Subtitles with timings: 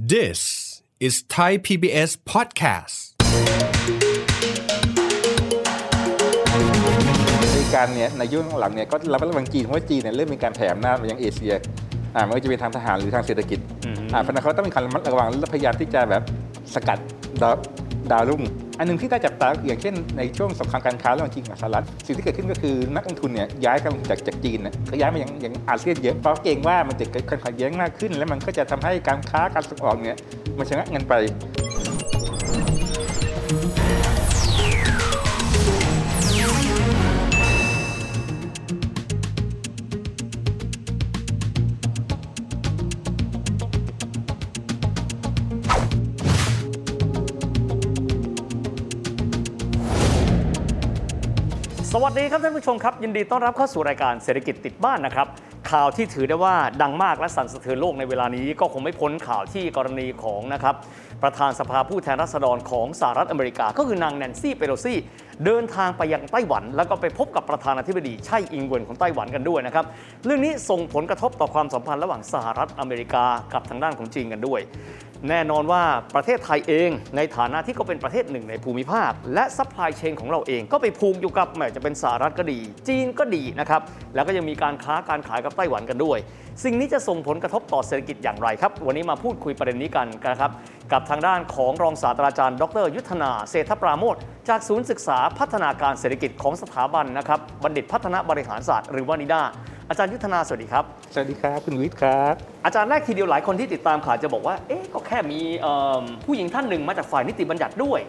[0.00, 3.18] This is Thai PBS podcast.
[7.40, 11.54] บริการเนี่ยในยุคหลังเนี่ยก็รับระวังจีนเพราะว่าจีนเนี่ยเริ่มมีการแผ่อำนาจไปยังเอเชีย
[12.14, 13.58] อ่าไม่ว่าจะเป็นทางทหารหรือทางเศรษฐกิจ
[14.12, 16.22] อ่าเพราะฉะนั้นเขาต้องมีการระมัดระวังและพยายามที่จะแบบ
[16.74, 16.98] สกัด
[17.42, 17.54] ดาว
[18.12, 18.42] ดาวรุ่ง
[18.78, 30.16] อันหนึ่งที่ได้จับตาอย่างเช่นในช่วงสงครามการค้าระหว่างจีนกับสหรัฐสิ่งที่เกิดขึ้นก็คือนักลงทุนเนี่ยย้ายกันจากจากจีนเนี่ยก็ย้ายมายังยังอาเซียนเยอะเพราะเกรงว่ามันจะเกิดการขัดแย้งมากขึ้น แล้วมันก็จะทำให้การค้าการส่งออกเนี่ย
[30.58, 31.14] มันชะงักเงินไป
[52.10, 55.26] วัสดีครับท่านผู้ชมครับ ยินดีต้อนรับเข้าสู่รายการเศรษฐกิจติดบ้านนะครับ
[55.70, 60.74] ข่าวที่ถือได้ว่าดังมากและสั่นสะเทือนโลกในเวลานี้ก็คงไม่พ้นข่าวที่กรณีของนะครับ
[61.22, 64.98] ประธานสภาผู้แทนราษฎรของสหรัฐอเมริกา ก็คือนางแนนซี่เปโลซี่
[65.44, 69.84] เดินทางไปยังไต้หวัน แล้วก็ไปพบกับประธานาธิบดีไช่อิงเวินของไต้หวันกันด้วยนะครับ
[70.24, 74.60] เรื่องนี้ส่งผลกระทบต่อความสัมพันธ์ระหว่างสหรัฐอเมริกากับทางด้านของจีนกันด้วย
[75.28, 75.82] แน่นอนว่า
[76.14, 83.82] ประเทศไทยเองในฐานะที่ก็เป็นประเทศหนึ่งในภูมิภาค และ supply chain ของเราเองก็ไปผูกอยู่กับแม้จะเป็นสหรัฐก็ดี จีนก็ดีนะครับ
[84.14, 86.18] แล้วก็ยังมีการค้าการขายกับไต้หวันกันด้วย
[86.64, 90.50] สิ่งนี้จะส่งผลกระทบต่อเศรษฐกิจอย่างไรครับ วันนี้มาพูดคุยประเด็นนี้กันนะครับ
[90.92, 94.16] กับทางด้านของรองศาสตราจารย์ ดร ยุทธนาเศรษฐปราโมท
[94.48, 99.42] จากศูนย์ศึกษาพัฒนาการเศรษฐกิจของสถาบันนะครับบัณฑิตพัฒนาบริหารศาสตร์หรือว่านิด้า
[99.90, 108.00] อาจารย์ยุทธนาสวัสดีครับ สวัสดีครับคุณวิทย์ครับ อาจารย์แรกทีเดียวหลายคนที่ติดตามข่าวจะบอกว่า เอ๊ะก็แค่มีเอิ่มผู้หญิงท่านหนึ่งมาจากฝ่ายนิติบัญญัติด้วย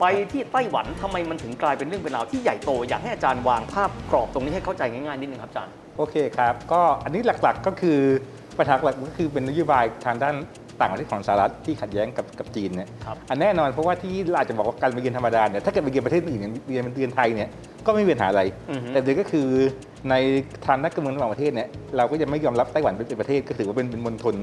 [0.00, 7.98] ไปที่ไต้หวันทำไมมันถึงกลายเป็นเรื่องเป็นราวที่ใหญ่โต อยากให้อาจารย์วางภาพกรอบตรงนี้ให้เข้าใจง่ายๆนิดนึงครับอาจารย์ โอเคครับ ก็อันนี้หลักๆก็คือ
[8.58, 10.34] ปัญหาหลักก็คือเป็นนโยบายทางด้าน
[10.80, 17.48] ต่างประเทศของสหรัฐที่ขัดแย้งกับกับจีนเนี่ยครับอันแน่นอนเพราะว่าที่เราอาจจะบอกว่าการไปเยือนธรรมดาเนี่ยถ้าเกิดไปเยือนประเทศอื่นอย่างเยือนเยือนไทยเนี่ย
[17.86, 19.48] ก็ไม่มีปัญหาอะไรอือฮึแต่เดี๋ยวก็คือ
[20.10, 20.14] ใน
[20.66, 24.34] ทางนักการเมืองระหว่างประเทศเนี่ยเราก็จะไม่ยอมรับไต้หวันเป็นประเทศก็ถือว่าเป็นเป็นมณฑล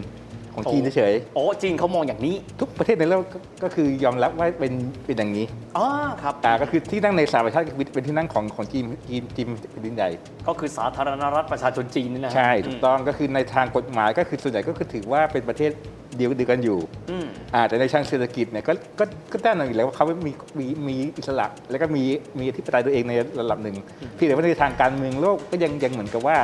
[0.54, 4.74] ของจีนเฉยโอ้จีนเขามองอย่างนี้ๆทุกประเทศในโลกก็ก็คือยอมรับว่าเป็น
[5.06, 5.46] เป็นอย่างนี้
[5.78, 5.86] อ๋อ
[6.22, 10.10] ครับอ่าก็คือที่นั่งในสหประชาชาติเป็นที่นั่งของของจีนจีนจีนเป็นดินใหญ่
[10.48, 15.72] ก็คือสาธารณรัฐประชาชนจีนนี่นะฮะใช่ถูกต้องก็คือในทางกฎหมายก็คือส่วนใหญ่ก็คือถือว่าเป็นประเทศ
[16.18, 16.78] เดียวเดียวกันอยู่
[17.10, 17.26] อืม
[17.56, 22.04] อ่าแต่ในทางเศรษฐกิจเนี่ยก็ก็ก็แน่นอนอยู่แล้วว่าเขามีมีมีอิสระ แล้วก็มี
[22.40, 23.76] มีอธิปไตยตัวเองในระดับหนึ่ง
[24.16, 26.38] เพี่แต่ว่าในทางการเมืองโลกก็ยังยังเหมือนกับว่า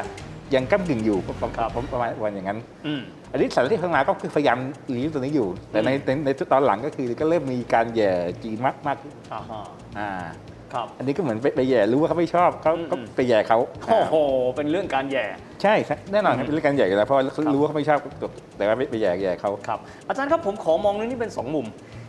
[0.56, 1.48] ยังก้ากึ่งอยู่ประมา
[1.82, 4.58] ณประมาณประมาณอย่างนั้นอืมอันนี้สารที่เข้ามาก็คือพยายาม
[4.90, 8.12] หลีตัวนี้อยู่ แต่ในในในตอนหลังก็คือก็เริ่มมีการแย่
[8.44, 9.64] จีนมากมากขึ้นอ่าฮะ
[10.00, 10.10] อ่า
[10.74, 13.58] ครับอันนี้ก็เหมือนไปไปแย่รู้ว่าเขาไม่ชอบเขาก็อืมไปแย่เขา
[13.88, 14.16] โอ้โห
[14.56, 15.26] เป็นเรื่องการแย่
[15.64, 18.00] ใช่ครับแน่นอนครับเป็นเรื่องการใหญ่อยู่แล้วเพราะเขารู้ว่าเขาไม่ชอบ
[18.58, 21.66] แต่ว่าไม่ไปแย่แย่เขาครับอาจารย์ครับผมขอมองเรื่องนี้เป็น 2 มุม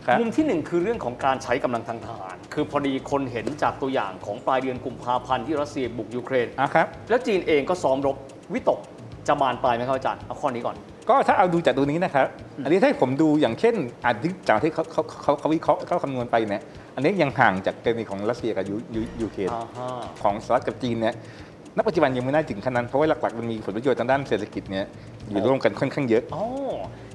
[0.09, 8.15] ครับ มุมที่1คือเรื่องของการใช้กำลังทางทหาร คือพอดีคนเห็นจากตัวอย่างของปลายเดือนกุมภาพันธ์ที่รัสเซียบุกยูเครน อะครับ แล้วจีนเองก็ซ้อมรบ
[8.53, 8.79] วิตก
[9.27, 10.75] จะบานปลายไหมครับอาจารย์เอาข้อนี้ก่อน
[11.09, 12.25] ก็ถ้าเอาดูจากตัวนี้นะครับ
[12.63, 13.75] อันนี้ถ้าผมดูอย่างเช่น
[14.05, 16.63] อันที่จากที่เขาเขาเขาเขาวิเคราะห์เขาคำนวณไปเนี่ย
[16.95, 19.89] อันนี้ยังห่างจากกรณีของรัสเซียกับยูยูยูเครน อ่าฮะ
[20.23, 21.13] ของสหรัฐกับจีนเนี่ย
[21.77, 24.85] ณ ปัจจุบันยังไม่น่าถึงขนาดนั้น เพราะว่าหลักๆ มันมีผลประโยชน์ทางด้านเศรษฐกิจเนี่ย
[25.29, 26.43] อยู่ร่วมกันค่อนข้างเยอะ อ๋อ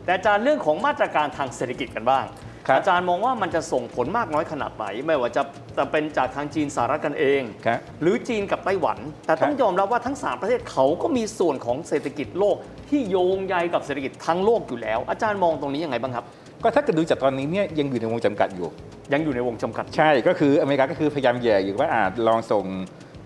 [0.05, 5.43] แต่อาจารย์เรื่องของมาตรการทางเศรษฐกิจกันบ้างครับ อาจารย์มองว่ามันจะส่งผลมากน้อยขนาดไหน ไม่ว่าจะ
[5.77, 12.57] จะเป็นจากทางจีนสหรัฐกันเองครับหรือจีนกับไต้หวัน แต่ต้องครับยอมรับว่าทั้ง 3 ประเทศเขาก็มีส่วนของเศรษฐกิจโลก
[12.91, 16.25] ที่โยงใยกับเศรษฐกิจทั้งโลกอยู่แล้ว อาจารย์มองตรงนี้ยังไงบ้างครับ
[16.63, 18.69] ก็ถ้าเกิดดูจากตอนนี้เนี่ยยังอยู่ในวงจำกัดอยู่
[19.13, 22.65] ยังอยู่ในวงจำกัด ใช่ก็คืออเมริกาก็คือพยายามแย่อยู่ว่าอาจลองส่ง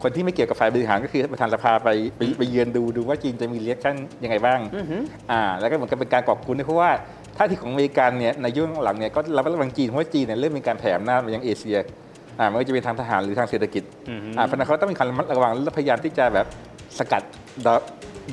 [0.02, 6.90] คนที่ไม่เกี่ยวกับฝ่ายบริหารก็คือประธานสภาไปไปไปเยือนดูดูว่าจีนจะมีเรียกชั่นยังไงบ้างอือหืออ่าแล้วก็เหมือนกับเป็นการกอบกุญด้วยเพราะว่า
[7.38, 11.78] ท่าทีของอเมริกันเนี่ยในยุคหลังเนี่ยก็รับระวังจีนเพราะว่าจีนเนี่ยเริ่มมีการแผ่อำนาจไปยังเอเชีย
[12.38, 16.46] อ่าไม่ว่าจะเป็นทางทหารหรือทางเศรษฐกิจอือฮึอ่าเพราะฉะนั้นเขาต้องมีการระมัดระวังและพยายามที่จะแบบ
[16.98, 17.22] สกัด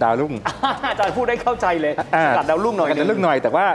[0.04, 0.34] ดาวดาวรุ่ง
[0.92, 3.66] อาจารย์พูดได้เข้าใจเลยสกัดดาวรุ่งหน่อยสกัดดาวรุ่งหน่อยแต่ว่า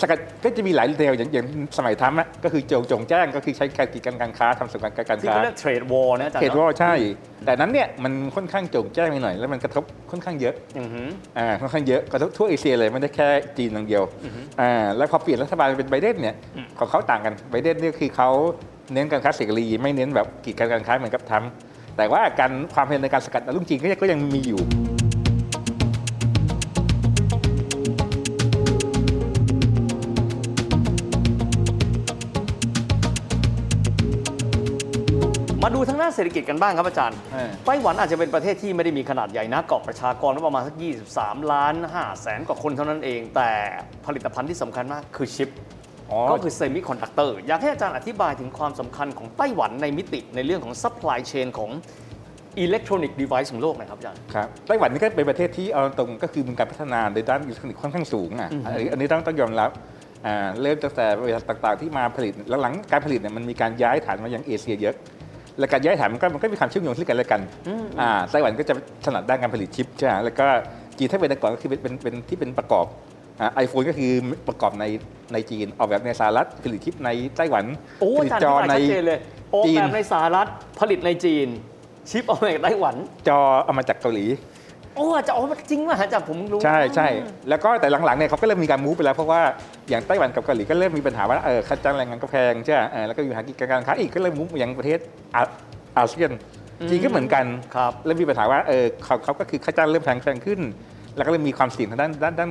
[0.00, 1.46] สกัดก็จะมีหลายแนวอย่างอย่าง
[1.78, 6.94] สมัยทรัมป์อะก็คือโจ่งโจ่งแจ้งก็คือใช้การกีดกันการค้าทำสงครามการที่ค้าเขาเรียก trade war นะอาจารย์ trade war เนาะใช่
[7.46, 11.08] แต่นั้นเนี่ยมันค่อนข้างโจ่งแจ้งไปหน่อย แล้วมันกระทบค่อนข้างเยอะอือหือ
[11.38, 13.28] อ่าค่อนข้างเยอะกระทบทั่วเอเชียเลยไม่ได้แค่
[13.58, 14.02] จีนอย่างเดียว
[14.60, 18.30] อ่าแล้วพอเปลี่ยนรัฐบาลเป็นไบเดนเนี่ยอืมของเขาต่างกันไบเดนเนี่ยคือเขา
[18.92, 21.50] เน้นการค้าเสรีไม่เน้นแบบกีดกันการค้าเหมือนกับทรัมป์
[21.96, 24.60] แต่ว่าการความพยายามในการสกัดดาวรุ่งจีนก็ยังก็ยังมีอยู่
[36.16, 40.74] เศรษฐกิจกันบ้างครับอาจารย์เออไต้หวันอาจจะเป็นประเทศที่ไม่ได้มีขนาดใหญ่นะเกาะประชากรประมาณสัก
[41.12, 43.50] 23 ล้าน5แสนกว่าคนเท่านั้นเอง แต่
[44.06, 45.50] ผลิตภัณฑ์ที่สำคัญมากคือชิป
[46.10, 51.70] อ๋อก็คือ semiconductor อยากให้อาจารย์อธิบายถึงความสำคัญของไต้หวันในมิติในเรื่องของ supply chain ของ
[52.58, 59.70] อิเล็กทรอนิกส์ device ของโลกน่ะครับอาจารย์ครับไต้หวันนี่ก็เป็นประเทศที่เอาตรงก็คือมีการพัฒนาในด้านอิเล็กทรอนิกส์ค่อนข้างสูงอะอันนี้อันนี้ต้องต้องยอมรับ
[60.26, 64.94] อ่าเริ่มตั้งแต่บริษัทต่างๆ ที่มาผลิตแล้วหลังการผลิตเนี่ยมันมีการย้ายฐานมายังเอเชียเยอะ
[65.58, 67.40] และการย้ายฐานมันก็มันก็มีความเชื่อมโยงซึ่งกันและกัน
[68.00, 68.74] อ่าไต้หวันก็จะ
[69.04, 70.46] ถนัดด้านการผลิตชิปใช่ไหมแล้วก็
[70.98, 72.86] จีนถ้าเป็นแต่ก่อนก็คือเป็นเป็นเป็นที่เป็นประกอบ
[73.54, 74.10] ไอโฟนก็คือ
[74.48, 74.84] ประกอบใน
[75.32, 77.64] ในจีน ออกแบบในสหรัฐผลิตชิปในไต้หวัน
[78.00, 79.18] โอ้ผอาลิตจารย์จออธิในบายชัดเจนเลย
[79.54, 80.46] ออกจีนแบบในสหรัฐ
[80.80, 81.48] ผลิตในจีน
[82.10, 82.96] ชิปออกมาจากไต้หวัน
[83.28, 84.26] จอเอามาจากเกาหลี
[84.96, 87.08] โอ้จะออกมาจริงไหมอาจารย์ผมรู้ ใช่ใช่
[87.48, 89.42] แล้วก็แต่หลังๆเนี่ยเขาก็เริ่มมีการมูฟไปแล้วเพราะว่า
[89.90, 94.98] อย่างไต้หวันกับเกาหลีก็เริ่มมีปัญหาว่าเออค่าจ้างแรงงานก็แพงใช่ไหมแล้วก็มีปัญหากิจการค้าอีกก็เริ่มมูฟไปยังประเทศ
[95.96, 96.30] อาเซียน
[96.90, 97.44] จีนก็เหมือนกัน
[97.76, 100.60] ครับเริ่มมีปัญหาว่าเออเขาเขาก็คือค่าจ้างเริ่มแพงแพงขึ้น
[101.16, 102.50] แล้วก็เริ่มมีความเสี่ยงทางด้านด้านด้าน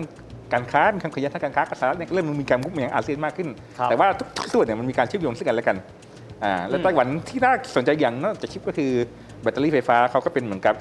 [0.53, 3.49] การค้ามีความขัดแย้งทางการค้ากับสหรัฐเนี่ยเริ่มมีการมุกมายังอาเซียนมากขึ้น
[3.89, 4.07] แต่ว่า
[4.37, 5.77] ทุกส่วนเนี่ยมันมีการเชื่อมโยงซึ่งกันและกัน
[6.43, 8.91] อ่าแล้วอืมไต้หวันที่น่าสนใจอย่างนอกจากชิปก็คือ
[9.41, 10.75] แบตเตอรี่ไฟฟ้าเขาก็เป็นเหมือนกับ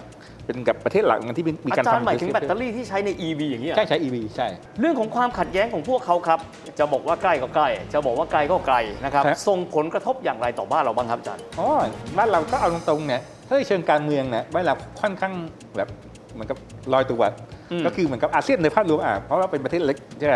[0.46, 4.48] เป็นกับประเทศหลักที่มีมีอาการจารย์ทำหมายถึงแบตเตอรี่ที่ใช้ใน EV อย่างนี้ยใช่ใช้ EV ใช่
[4.80, 6.38] เรื่องของความขัดแย้งของพวกเขาครับ
[6.78, 11.68] จะบอกว่าใกล้ก็ใกล้ จะบอกว่าไกลก็ไกลนะครับครับส่งผลกระทบอย่างไรต่อบ้านเราบ้างครับอาจารย์ อ๋อ
[12.16, 15.32] บ้านเราก็เอาตรงๆเนี่ยถ้าในเชิงการเมืองเนี่ยบ้านเราค่อนข้าง
[15.76, 15.88] แบบ
[16.34, 16.58] เหมือนกับ
[16.92, 17.22] ลอยตัว
[17.70, 20.34] อืมก็คือเหมือนกับอาเซียนในภาพรวมอะเพราะว่าเป็นประเทศเล็กใช่ไหม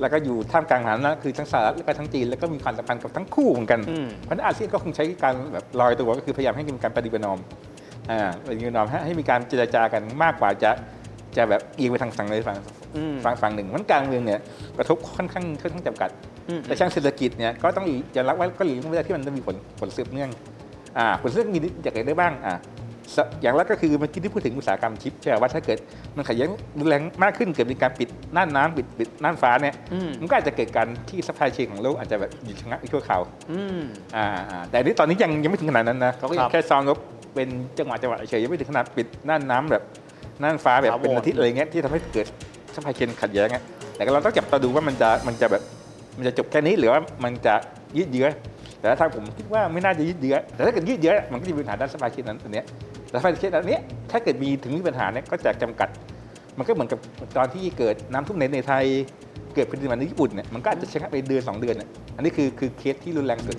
[0.00, 7.38] แล้วก็อยู่ท่ามกลางมหาอำนาจคือทั้งสหรัฐและก็ทั้งจีนแล้วก็มีความสัมพันธ์กับทั้งคู่เหมือนกันอืมเพราะฉะนั้นอาเซียนก็คงใช้การแบบลอยตัวก็คือพยายามให้มีการปฏิบัตินอม
[8.10, 10.70] อ่าปฏิบัตินอมให้ให้มีการเจรจากันมากกว่าจะ
[11.36, 12.58] จะแบบเอียงไปทางฝั่งใดฝั่ง
[12.96, 14.40] อืมฝั่งฝั่งหนึ่งเพราะฉะนั้นการเมืองเนี่ย
[14.78, 16.10] กระทบค่อนข้างค่อนข้างจำกัด
[16.48, 20.30] อืมแต่ทางเศรษฐกิจเนี่ยก็ต้องยอมรับว่าก็หลีกเลี่ยงไม่ได้ที่มันจะมีผลผลสืบเนื่อง
[20.98, 25.78] อ่าผลสืบเนื่องมีอย่างไรได้บ้างอ่าอย่างแรกก็คือเมื่อกี้ที่พูดถึงอุตสาหกรรมชิปใช่ไหมว่าถ้าเกิด
[26.16, 26.48] มันขัดแย้ง
[26.78, 33.20] รุนแรงมากขึ้นเกิดมีการปิดน่านน้ำปิดปิดน่านฟ้าเนี่ยอืมมันก็อาจจะเกิดการที่ supply chain ของโลกอาจจะแบบหยุดชะงักไปชั่วคราว
[33.52, 33.82] อืม
[34.16, 36.98] อ่าอ่าแต่อันนี้ตอนนี้ยังยังไม่ถึงขนาดนั้นนะเขาก็ยัครับแค่ซ้อมรบ
[37.34, 37.48] เป็น
[37.78, 39.82] จังหวะจังหวะเฉยยังไม่ถึงขนาดปิดน่านน้ำแบบ
[40.42, 42.26] น่านฟ้าแบบถาวรเป็นอาทิตย์อะไรเงี้ยที่ทำให้เกิด
[42.74, 43.62] supply chain ขัดแย้งอะ
[43.96, 45.62] แต่ก็เราต้องจับตาดูว่ามันจะมันจะแบบ
[46.18, 47.54] มันจะจบแค่นี้หรือว่ามันจะ
[47.98, 48.28] ยืดเยื้อ
[48.80, 52.64] แต่ถ้าผมคิดว่าไม่น่าจะยืดเยื้อแต่ถ้าเกิดยืดเยื้อมันก็จะมีปัญหาด้าน supply chain นั้นอันเนี้ย
[53.10, 55.88] แต่ supply chain อันเนี้ยถ้าเกิดมีถึงมีปัญหาเนี่ยก็จะจำกัด
[56.58, 56.98] มันก็เหมือนกับ
[57.36, 58.84] ตอนที่เกิดน้ำท่วมในในไทย
[59.54, 63.56] เกิดแผ่นดินไหวในญี่ปุ่นเนี่ยมันก็อาจจะใช้ไปเดือนสองเดือนเนี่ยอันนี้คือคือเคสที่รุนแรงสุด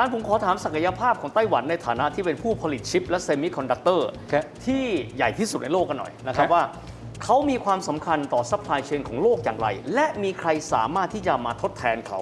[0.00, 4.84] จารย์ผมขอถามศักยภาพของไต้หวันในฐานะที่เป็นผู้ผลิตชิปและ semiconductor ครับที่
[5.16, 6.62] ใหญ่ที่สุดในโลกกันหน่อยนะครับครับ ว่า
[7.24, 12.20] เขามีความสำคัญต่อ supply chain ของโลกอย่างไร และมีใครสามารถที่จะมาทดแทนเขา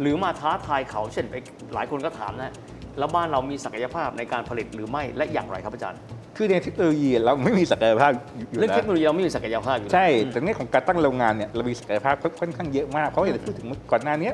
[0.00, 1.34] หรือมาท้าทายเขา เช่นไป
[1.74, 2.52] หลายคนก็ถามนะ
[2.98, 6.00] แล้วบ้านเรามีศักยภาพในการผลิตหรือไม่และอย่างไรครับอาจารย์
[6.36, 14.30] คือในเทคโนโลยีเราไม่มีศักยภาพอยู่อยู่เรื่องแล้เทวคโนโลยีเราไม่มีศักยภาพอยู่แล้ว ใช่แต่ในของการตั้งโรงงานเนี่ยเรามีศักยภาพค่อนข้างเยอะมากเพราะว่าอย่างที่พูดถึงก่อนหน้านี้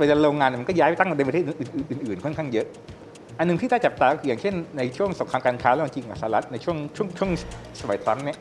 [0.00, 1.44] เวลาโรงงานเนี่ยมันก็ย้ายไปตั้งในประเทศ
[1.88, 2.66] อื่นๆค่อนข้างเยอะ
[3.38, 7.30] อันหนึงที่น่าจับตาก็คืออย่างเช่นในช่วงสงครามการค้าระหว่างจีนกับสหรัฐในช่วงช่วงช่วง
[7.80, 8.38] สมัยทรัมป์เนี่ย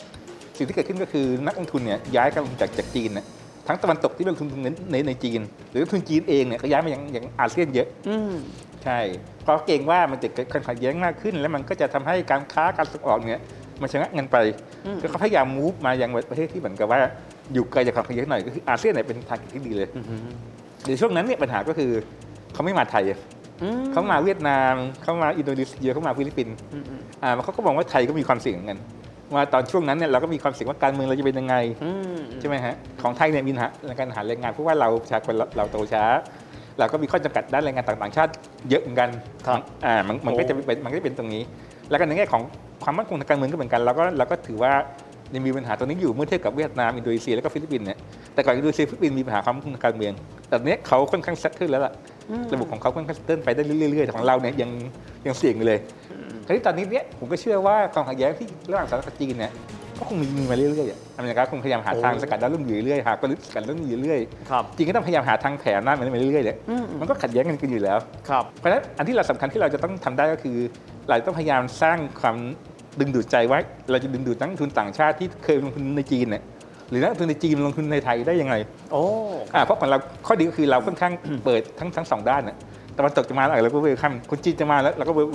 [0.58, 3.26] สิ่งที่เกิดขึ้นก็คือนักลงทุนเนี่ยย้ายกันจากจากจีนเนี่ย
[3.68, 5.42] ทั้งตะวันตกที่ลงทุนในในในจีน
[5.72, 8.34] หรือลงทุนจีนเองเนี่ยก็ย้ายมายังยังอาเซียนเยอะอืม
[8.84, 9.00] ใช่
[9.44, 13.42] เพราะเกรงว่ามันจะเกิดการขัดแย้งมากขึ้น แล้วมันก็จะทำให้การค้าการส่งออกเนี่ย
[13.82, 14.38] มันชะงักเงินไป
[14.86, 17.00] อืมก็เขาพยายาม move มายังประเทศที่เหมือนกับว่า
[17.54, 19.89] อยู่ไกลจากความขัดแย้งหน่อยก็คืออาเซียนเนี่ยเป็นทางที่ดีเลย
[20.79, 21.91] อืมเดี๋ยวช่วงนั้นเนี่ยปัญหาก็คือ
[22.53, 23.03] เขาไม่มาไทย
[23.63, 28.79] อืมเขามาเวียดนามเขามาอินโดนีเซียเขามาฟิลิปปินส์อืมอืมอ่าเขาก็มองว่าไทยก็มีความเสี่ยงเหมือนกัน
[29.33, 36.03] ว่าตอนช่วงนั้นเนี่ยเราก็มีความเสี่ยงว่าการเมืองเราจะเป็นยังไงอืมใช่ไหมฮะของไทยเนี่ยมีปัญหาในการหาแรงงานเพราะว่าเราประชากรเราเราโตช้า
[36.79, 38.31] เราก็มีข้อจำกัดด้านแรงงานต่างชาติ
[38.69, 39.09] เยอะเหมือนกัน
[39.48, 41.43] ครับอ่ามันมันก็โอ้จะเป็นมันก็จะเป็นตรงนี้
[41.89, 42.41] แล้วก็ในแง่ของ
[42.83, 44.71] ความมั่นคงทางการเมืองก็เหมือนกันเราก็เราก็ถือว่า
[45.36, 47.98] ยังมีปัญหาตรงนี้อยู่เมื่อเทียบกับเวียดนามอินโดนีเซียแล้วก็ฟิลิปปินส์เนี่ย
[48.39, 50.13] แต่ก่อนอินโดนีเซียฟิลิปปินส์มีปัญหาความมั่นคงทางการเมือง
[50.48, 51.93] แต่ตอนนี้เขาค่อนข้างเซตขึ้นแล้วล่ะ
[52.53, 54.69] ระบบของเขาค่อนข้างเซตไปได้เรื่อยๆแต่ของเราเนี่ยยัง
[55.25, 55.79] ยังเสี่ยงอยู่เลย
[56.46, 59.51] ทีนี้ตอนนี้เนี่ยผมก็เชื่อว่าความขัดแย้งที่ระหว่างสหรัฐกับจีนเนี่ย
[59.98, 64.19] ก็คงมีมีมาเรื่อยๆอะอเมริกาคงพยายามหาทางสกัดดาวรุ่งอยู่เรื่อยๆหากลยุทธ์สกัดดาวรุ่งอยู่เรื่อย
[64.51, 67.98] ครับจีนก็ต้องพยายามหาทางแผ่อำนาจมันไปเรื่อยๆเนี่ยอืมมันก็ขัดแย้งกันอยู่แล้ว
[68.29, 70.58] ครับเพราะฉะนั้นอันที่เราสำคัญที่เราจะต้องทำได้ก็คือ
[71.08, 72.36] เราต้องพยายามสร้างความ
[73.00, 73.60] ดึงดูดใจไว้
[73.91, 76.43] เราจะดึงดูดนักลงทุนต่างชาติที่เคยลงทุนในจีนเนี่ย
[76.89, 78.55] หรือนักลงทุนในจีนลงทุนในไทยได้ยังไง
[78.91, 79.03] โอ้
[79.55, 81.13] อ่าเพราะของเราข้อดีก็คือเราค่อนข้าง
[81.46, 82.58] เปิดทั้งทั้งสองด้านน่ะ
[82.98, 85.27] ตะวันตกจะมาแล้วเราก็เวลคัมคนจีนจะมาแล้วเราก็เวล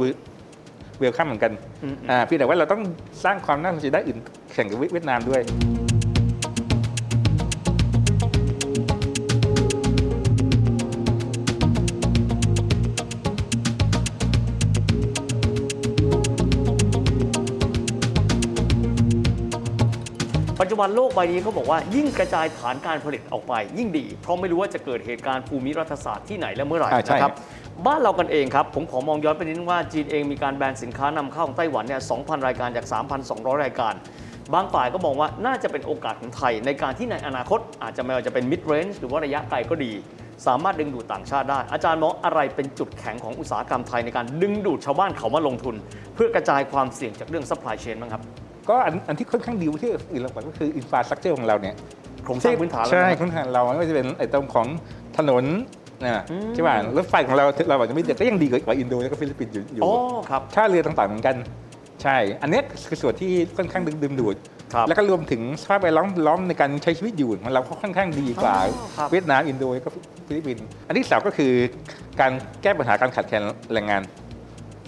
[0.99, 2.83] เวลคัมเหมือนกันอืมอ่าเพียงแต่ว่าเราต้อง
[3.25, 4.19] สร้างความน่าสนใจได้านอื่น
[4.53, 5.41] แข่งกับเวียดนามด้วย
[20.75, 27.33] จจุบันโลกใบนี้เขาบอกว่ายิ่งกระจายฐานการผลิตออกไป ยิ่งดี เพราะไม่รู้ว่าจะเกิดเหตุการณ์ภูมิรัฐศาสตร์ที่ไหนและเมื่อไหร่อ่าใช่นะครับ
[27.87, 32.87] บ้านเรากันเองครับ ผมขอมองย้อนไปนิดนึงว่าจีนเองมีการแบนสินค้านำเข้าของไต้หวันเนี่ย 2,000 รายการจาก
[33.25, 33.95] 3,200 รายการ
[34.55, 39.93] บางฝ่ายก็มองว่าน่าจะเป็นโอกาสของไทย ในการที่ในอนาคตอาจจะไม่ว่าจะเป็น mid range หรือว่าระยะไกลก็ดี
[40.47, 45.75] สามารถดึงดูดต่างชาติได้ อาจารย์มองอะไรเป็นจุดแข็งของอุตสาหกรรมไทยในการดึงดูดชาวบ้านเขามาลงทุน
[46.15, 48.23] เพื่อกระจายความเสี่ยงจากเรื่อง supply chain บ้างครับ
[48.69, 51.75] ก็อันอันที่ค่อนข้างดีที่อื่นเราบอกก็คือ infrastructure ของเราเนี่ย
[52.25, 54.67] โครงสร้างพื้นฐานใช่แล้วนะโครงสร้างเราไม่ว่าจะเป็นไอ้ตรงของ
[55.19, 55.45] ถนน
[56.03, 56.23] นะ
[56.55, 59.93] ใช่ป่ะรถไฟของเราเราอาจจะไม่เด็ดก็ยังดีกว่าอินโดแล้วก็ฟิลิปปินส์อยู่อยู่อ๋อ
[60.31, 61.37] ครับท่าเรือต่างๆเหมือนกัน
[62.03, 64.37] ใช่ อันเนี้ยคือส่วนที่ค่อนข้างดึงดึงดูด
[64.75, 69.91] ครับแล้วก็รวมถึงสภาพแวดล้อมล้อมในการใช้ชีวิตอยู่ของเราก็ค่อนข้างดีกว่าอ๋อครับเวียดนามอินโดแล้วก็
[70.27, 71.53] ฟิลิปปินส์อันที่สามก็คือ
[72.21, 73.43] การแก้ปัญหาการขาดแคลน
[73.73, 74.03] แรงงาน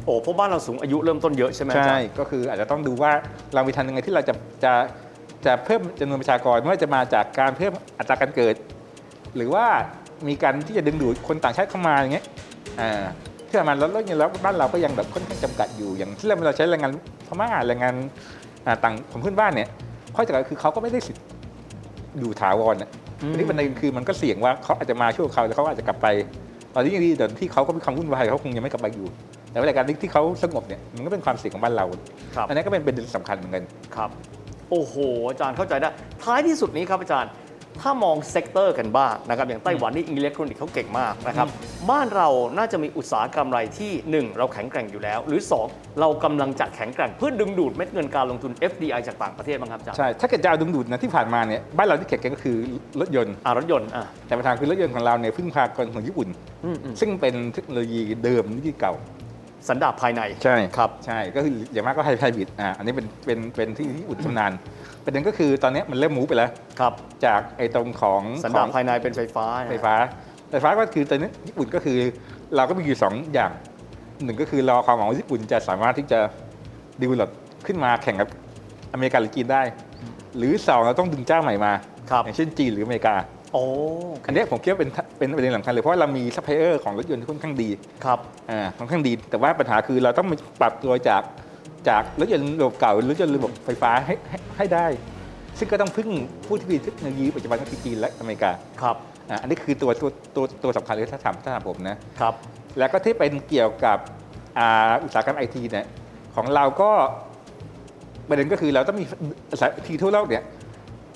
[0.06, 3.12] โอ้เพราะบ้านเราสูงอายุเริ่มต้นเยอะใช่ไหมอาใช่จารย์ก็คืออาจจะต้องดูว่า
[3.54, 4.34] เรามีทางยังไงที่เราจะ
[4.64, 4.72] จะ
[5.46, 8.54] จะเพิ่มจำนวนประชากรไม่ว่าจะมาจากการเพิ่มอัตราการเกิด
[9.36, 9.66] หรือว่า
[10.28, 12.26] มีการที่จะดึงดูดคนต่างชาติเข้ามาอย่างเงี้ย
[12.80, 13.02] อ่า
[13.48, 16.92] ที่ผ่านมาแล้วแล้วแล้วบ้านเราก็ยังแบบค่อนข้างจำกัดอยู่อย่างที่เราเราใช้แรงงาน
[17.28, 17.94] พม่าแรงงาน
[18.66, 19.68] อ่าต่างของเพื่อนบ้านเนี่ย
[20.14, 21.24] ข้อจำกัดคือเขาก็ไม่ได้สิทธิ์
[22.18, 22.90] อยู่ถาวรอะ
[23.22, 26.06] อืมทีนี้ประเด็นคือมันก็เสี่ยงว่าเขาอาจจะมาชั่วคราวแล้วเขาอาจจะกลับไป
[26.74, 29.06] ตอนนี้ยังดีแต่ที่เขาก็มีความวุ่นวายเขาคงยังไม่กลับไปอยู่
[29.56, 31.86] แต่ว่าในการที่เขาสงบเนี่ยมันก็เป็นความเสี่ยงของบ้านเรา
[32.36, 33.64] ครับอันนี้ก็เป็นประเด็นสำคัญเหมือนกัน
[33.96, 34.10] ครับ
[34.70, 34.94] โอ้โห
[35.28, 35.88] อาจารย์เข้าใจได้
[36.22, 37.30] ท้ายที่สุดนี้ครับอาจารย์
[37.82, 41.48] ถ้ามอง sector กันบ้างนะครับอย่างไต้หวันนี่อิเล็กทรอนิกส์เขาเก่งมากนะครับ
[41.90, 52.56] บ้านเราน่าจะมีอุตสาหกรรมอะไรที่ 1 เราแข็งแกร่งอยู่แล้ว หรือ 2 เรากำลังจะแข็งแกร่งเพื่อดึงดูดเม็ดเงินการลงทุน FDI จากต่างประเทศบ้างครับอาจารย์ใช่ถ้าเกิดจะเอาดึงดูดนะที่ผ่านมาเนี่ยบ้านเราที่แข็งแกร่งก็คือ
[53.00, 56.28] รถยนต์อ่ารถยนต์อะแต่ปัญหาคือรถยนต์ของเราเนี่ยพึ่งพากลของญี่ปุ่น
[56.64, 58.94] อืมอืมซึ่งเป็นเทคโนโลยีเดิมที่เก่า
[59.68, 64.52] สันดาปภายในใช่ครับ ใช่ก็คืออย่างมากก็ไฮไฮบริดอ่าอันนี้เป็นเป็นเป็นที่ญี่ปุ่นชำนาญ
[65.04, 66.92] ประเด็นก็คือตอนนี้มันเริ่ม move ไปแล้วครับ
[67.24, 69.94] จากไอ้ตรงของสันขดาอปงภายในเป็นไฟฟ้าไฟฟ้า
[70.50, 71.98] ไฟฟ้าก็คือตอนนี้ญี่ปุ่นก็คือ
[72.56, 73.52] เราก็มีอยู่สองอย่าง
[74.24, 76.20] หนึ่งก็คือรอความหวังว่าญี่ปุ่นจะสามารถที่จะ
[77.00, 77.30] develop
[77.66, 78.28] ขึ้นมาแข่งกับ
[78.92, 79.62] อเมริกาหรือจีนได้
[80.36, 81.72] หรือสองเราต้องดึงเจ้าใหม่มา
[82.10, 83.14] ครับอย่างเช่นจีนหรืออเมริกา
[83.56, 83.66] โอ้
[84.26, 87.68] อันเนี้ยผมคิดว่าเป็นเป็นประเด็นสำคัญเลยเพราะว่าเรามีซัพพลายเออร์ของรถยนต์ที่ค่อนข้างดี
[88.04, 88.18] ครับ
[88.50, 90.26] อ่าค่อนข้างดี แต่ว่าปัญหาคือเราต้อง
[90.60, 91.22] ปรับตัวจาก
[91.88, 94.86] จากรถยนต์ระบบเก่ารถยนต์ระบบไฟฟ้าให้ให้ให้ได้
[95.58, 96.08] ซึ่งก็ต้องพึ่ง
[96.46, 98.50] ผู้ที่มีเทคโนโลยีปัจจุบันก็คือจีนและอเมริกา
[98.82, 98.96] ครับ
[99.30, 102.34] อ่าอันนี้คือตัวตัวตัวตัวสำคัญเลยถ้าถามถ้าถามผมนะครับ
[102.78, 103.98] แล้วก็ที่เป็นเกี่ยวกับ
[104.58, 105.86] อ่าอุตสาหกรรมไอทีเนี่ย
[106.36, 106.90] ของเราก็
[108.28, 109.04] ประเด็นก็คือเราต้องมี
[109.52, 110.42] อุตสาหกรรมไอทีทั่วโลกเนี่ย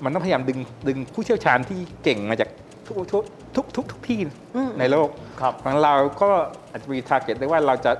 [0.04, 2.48] มันต้องพยายามดึงดึงผู้เชี่ยวชาญที่เก่งมาจาก
[2.86, 3.24] ทุกทุก
[3.56, 4.20] ทุกทุกทุกที่
[4.56, 5.08] อืมในโลก
[5.40, 6.30] ครับของเราก็
[6.70, 7.92] อาจจะมี target ได้ว่าเราจะ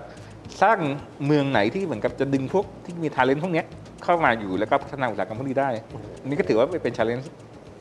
[0.62, 0.78] สร้าง
[1.26, 3.66] เมืองไหนที่เหมือนกับจะดึงพวกที่มี talent พวกเนี้ย
[4.04, 5.69] เข้ามาอยู่แล้วก็พัฒนาอุตสาหกรรมพวกนี้ได้
[6.23, 7.31] อันนี้ก็ถือว่าเป็น challenge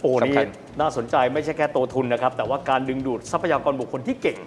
[0.01, 0.47] โอ้นี่สำคัญ
[0.79, 4.37] น่าสนใจไม่ใช่แค่ตัวทุนนะครับ แต่ว่าการดึงดูดทรัพยากรบุคคลที่เก่ง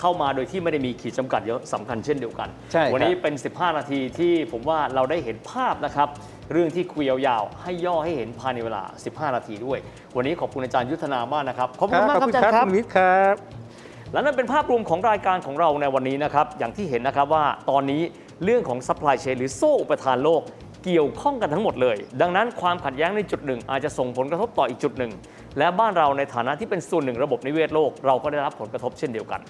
[0.00, 6.08] เข้ามาโดยที่ไม่ได้มีขีดจำกัดเยอะสำคัญเช่นเดียวกันใช่ครับวันนี้เป็น 15 นาทีที่ผมว่าเราได้เห็นภาพนะครับ
[6.52, 8.82] เรื่องที่คุยยาวๆ ให้ย่อให้เห็นภายในเวลา
[9.28, 9.78] 15 นาทีด้วย
[10.16, 13.36] วันนี้ขอบคุณอาจารย์ยุทธนามากนะครับ ขอบคุณมากครับอาจารย์ครับคุณวิทย์ครับ
[14.12, 18.02] และนั่นเป็นภาพรวมของรายการของเราในวันนี้นะครับ อย่างที่เห็นนะครับว่าตอนนี้
[18.44, 20.42] เรื่องของ supply chain หรือโซ่อุปทานโลก
[20.84, 25.12] เกี่ยวข้องกันทั้งหมดเลย ดังนั้นความขัดแย้งในจุดหนึ่งอาจจะส่งผลกระทบต่ออีกจุดหนึ่ง
[25.58, 29.40] และบ้านเราในฐานะที่เป็นส่วนหนึ่งระบบนิเวศโลก เราก็ได้รับผลกระทบเช่นเดียวกัน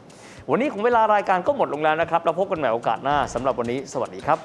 [0.50, 4.38] วันนี้ของเวลารายการก็หมดลงแล้วนะครับเราพบกันใหม่โอกาสหน้าสำหรับวันนี้ สวัสดีครับ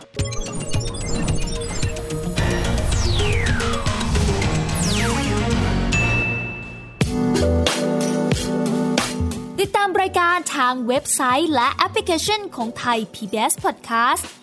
[9.59, 14.42] ติดตามรายการทางเว็บไซต์และแอปพลิเคชันของไทย PBS Podcast